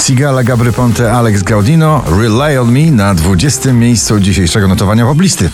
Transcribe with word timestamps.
Sigala, 0.00 0.42
Gabry 0.42 0.72
Ponte, 0.72 1.12
Alex 1.12 1.42
Gaudino, 1.42 2.02
Rely 2.18 2.58
on 2.58 2.72
Me 2.72 2.90
na 2.90 3.14
20. 3.14 3.72
miejscu 3.72 4.20
dzisiejszego 4.20 4.68
notowania 4.68 5.06
poblisty. 5.06 5.50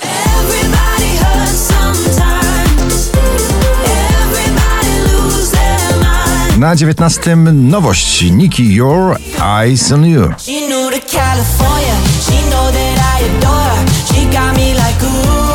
Na 6.59 6.77
19. 6.77 7.37
nowość 7.53 8.23
Nikki 8.31 8.75
Your 8.75 9.19
Eyes 9.63 9.93
on 9.93 10.07
You. 10.07 10.23
She 10.39 10.53
knew 10.67 10.91
to 10.91 11.17
California. 11.17 11.95
She 12.27 12.51
know 12.51 12.73
that 12.73 13.21
I 13.21 13.25
adore 13.25 13.77
her. 13.77 13.87
She 14.15 14.25
got 14.25 14.57
me 14.57 14.75
like 14.75 15.05
ooh, 15.05 15.46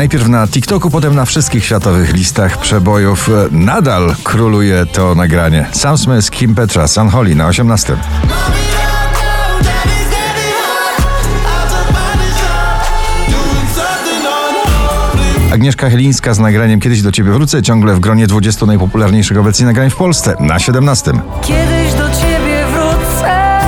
Najpierw 0.00 0.28
na 0.28 0.46
TikToku, 0.46 0.90
potem 0.90 1.14
na 1.14 1.24
wszystkich 1.24 1.64
światowych 1.64 2.12
listach 2.14 2.58
przebojów 2.58 3.30
nadal 3.50 4.14
króluje 4.22 4.86
to 4.86 5.14
nagranie. 5.14 5.66
Sam 5.72 5.98
Smith, 5.98 6.30
Kim 6.30 6.54
Petras, 6.54 6.92
San 6.92 7.08
Holly 7.08 7.34
na 7.34 7.46
18. 7.46 7.96
Agnieszka 15.52 15.90
Chylińska 15.90 16.34
z 16.34 16.38
nagraniem 16.38 16.80
Kiedyś 16.80 17.02
do 17.02 17.12
Ciebie 17.12 17.32
wrócę, 17.32 17.62
ciągle 17.62 17.94
w 17.94 18.00
gronie 18.00 18.26
20 18.26 18.66
najpopularniejszych 18.66 19.38
obecnie 19.38 19.66
nagrań 19.66 19.90
w 19.90 19.96
Polsce 19.96 20.36
na 20.40 20.58
17. 20.58 21.12
Kiedyś 21.42 21.92
do 21.92 22.10
ciebie 22.10 22.66
wrócę, 22.72 23.60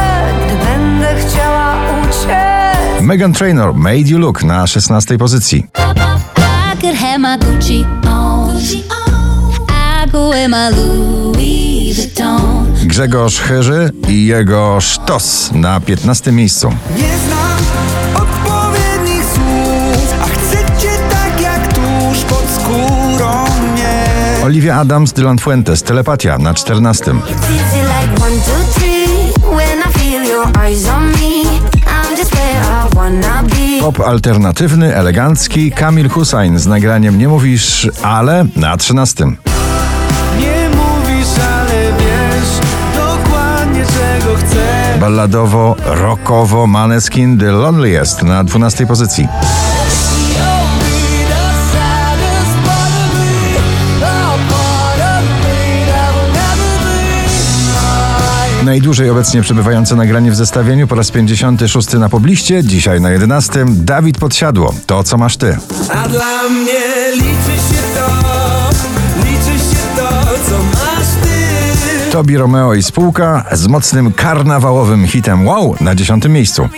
gdy 0.46 0.64
będę 0.64 1.14
chciała 1.28 1.76
uciec. 2.02 3.02
Megan 3.02 3.32
Trainor, 3.32 3.74
Made 3.74 3.98
You 3.98 4.18
Look 4.18 4.42
na 4.42 4.66
16 4.66 5.18
pozycji. 5.18 5.66
Could 6.82 6.94
have 6.96 7.20
my 7.20 7.36
Gucci 7.38 7.84
on. 8.06 8.56
I 9.68 10.06
go 10.10 10.30
wear 10.30 10.48
my 10.48 10.70
Louis 10.70 11.92
Vuitton. 11.94 12.66
Grzegorz 12.84 13.38
Chyży 13.40 13.92
i 14.08 14.26
jego 14.26 14.80
Sztos 14.80 15.52
na 15.52 15.80
15 15.80 16.32
miejscu. 16.32 16.68
Nie 16.96 17.18
znam 17.26 17.58
odpowiednich 18.14 19.24
słów, 19.24 20.14
a 20.22 20.26
chcę 20.26 20.80
cię 20.80 20.90
tak 21.10 21.40
jak 21.40 21.74
tuż 21.74 22.18
pod 22.28 22.44
skórą 22.60 23.44
mnie. 23.72 24.04
Olivia 24.44 24.76
Adams, 24.76 25.12
Dylan 25.12 25.38
Fuentes, 25.38 25.82
Telepatia 25.82 26.38
na 26.38 26.54
14. 26.54 27.14
Pop 33.82 34.00
alternatywny, 34.00 34.96
elegancki, 34.96 35.72
Kamil 35.72 36.08
Hussein 36.08 36.58
z 36.58 36.66
nagraniem 36.66 37.18
Nie 37.18 37.28
mówisz, 37.28 37.88
ale 38.02 38.46
na 38.56 38.76
13. 38.76 39.24
Nie 39.24 40.70
mówisz, 40.76 41.28
ale 41.52 41.92
wiesz 41.98 42.60
dokładnie 42.96 43.84
czego 43.84 44.34
chcę. 44.36 44.98
Balladowo, 45.00 45.76
rockowo, 45.84 46.66
Maneskin, 46.66 47.38
The 47.38 47.52
Loneliest 47.52 48.22
na 48.22 48.44
12 48.44 48.86
pozycji. 48.86 49.28
Najdłużej 58.64 59.10
obecnie 59.10 59.42
przebywające 59.42 59.96
nagranie 59.96 60.30
w 60.30 60.36
zestawieniu 60.36 60.86
po 60.86 60.94
raz 60.94 61.10
56 61.10 61.92
na 61.92 62.08
pobliście, 62.08 62.64
dzisiaj 62.64 63.00
na 63.00 63.10
11. 63.10 63.64
Dawid 63.68 64.18
Podsiadło, 64.18 64.74
to 64.86 65.04
co 65.04 65.18
masz 65.18 65.36
ty. 65.36 65.58
A 65.88 66.08
dla 66.08 66.48
mnie 66.48 66.80
liczy 67.14 67.56
się 67.68 67.82
to, 67.94 68.08
liczy 69.24 69.64
się 69.64 69.96
to, 69.96 70.08
co 70.48 70.58
masz 70.58 71.08
ty. 71.22 72.10
Tobi 72.12 72.36
Romeo 72.36 72.74
i 72.74 72.82
spółka 72.82 73.44
z 73.52 73.66
mocnym 73.66 74.12
karnawałowym 74.12 75.06
hitem 75.06 75.46
Wow 75.46 75.76
na 75.80 75.94
10 75.94 76.24
miejscu. 76.24 76.68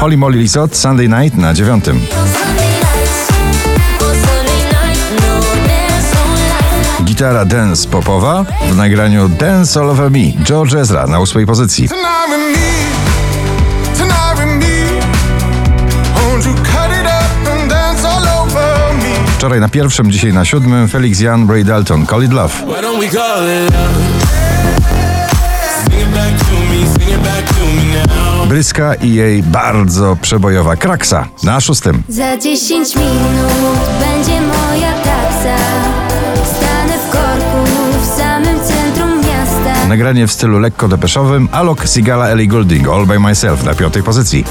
Holly 0.00 0.16
Molly 0.16 0.38
Lisot, 0.38 0.76
Sunday 0.76 1.08
Night 1.08 1.38
na 1.38 1.54
9. 1.54 1.84
Gitara 7.20 7.44
dance 7.44 7.88
popowa 7.88 8.44
w 8.70 8.76
nagraniu 8.76 9.28
Dance 9.28 9.80
All 9.80 9.90
Over 9.90 10.10
Me 10.10 10.18
George 10.44 10.74
Ezra 10.74 11.06
na 11.06 11.18
8 11.18 11.46
pozycji. 11.46 11.88
Wczoraj 19.36 19.60
na 19.60 19.68
pierwszym, 19.68 20.10
dzisiaj 20.12 20.32
na 20.32 20.44
siódmym 20.44 20.88
Felix 20.88 21.20
Jan, 21.20 21.46
Bray 21.46 21.64
Dalton, 21.64 22.06
Call 22.06 22.24
It 22.24 22.32
Love. 22.32 22.54
Bryska 28.48 28.94
i 28.94 29.14
jej 29.14 29.42
bardzo 29.42 30.16
przebojowa 30.22 30.76
Kraksa 30.76 31.28
na 31.42 31.60
szóstym. 31.60 32.02
Za 32.08 32.36
10 32.36 32.96
minut 32.96 33.78
będzie 34.00 34.40
moja 34.40 34.92
taksa. 34.92 36.09
Nagranie 39.90 40.26
w 40.26 40.32
stylu 40.32 40.58
lekko 40.58 40.88
depeszowym 40.88 41.48
Alok 41.52 41.88
Sigala 41.88 42.28
Ellie 42.28 42.48
Goulding 42.48 42.88
All 42.88 43.06
By 43.06 43.20
Myself 43.20 43.64
na 43.64 43.74
piątej 43.74 44.02
pozycji. 44.02 44.44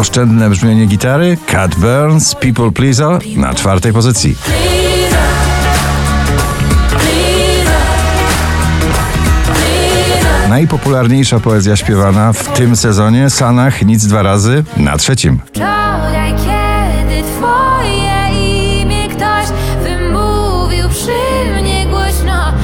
Oszczędne 0.00 0.50
brzmienie 0.50 0.86
gitary 0.86 1.38
Cat 1.46 1.74
Burns 1.74 2.34
People 2.34 2.72
Pleaser 2.72 3.18
na 3.36 3.54
czwartej 3.54 3.92
pozycji. 3.92 4.36
Najpopularniejsza 10.48 11.40
poezja 11.40 11.76
śpiewana 11.76 12.32
w 12.32 12.48
tym 12.48 12.76
sezonie 12.76 13.30
Sanach 13.30 13.82
Nic 13.82 14.06
Dwa 14.06 14.22
Razy 14.22 14.64
na 14.76 14.96
trzecim. 14.96 15.40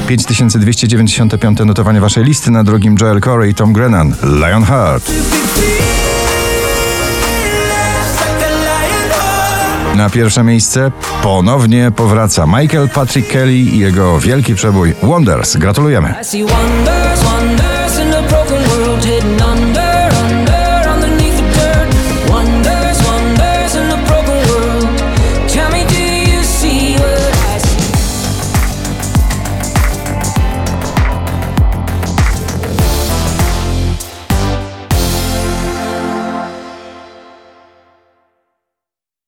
5295 0.09 1.59
notowanie 1.65 2.01
waszej 2.01 2.23
listy 2.23 2.51
na 2.51 2.63
drugim 2.63 2.95
Joel 3.01 3.21
Corey 3.21 3.49
i 3.49 3.53
Tom 3.53 3.73
Grennan. 3.73 4.15
Lionheart. 4.23 5.11
Na 9.95 10.09
pierwsze 10.09 10.43
miejsce 10.43 10.91
ponownie 11.23 11.91
powraca 11.91 12.45
Michael 12.45 12.89
Patrick 12.89 13.31
Kelly 13.31 13.53
i 13.53 13.79
jego 13.79 14.19
wielki 14.19 14.55
przebój 14.55 14.93
Wonders. 15.03 15.57
Gratulujemy. 15.57 16.13